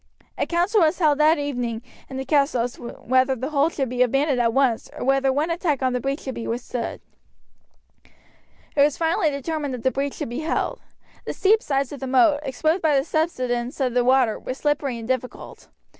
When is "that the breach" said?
9.75-10.15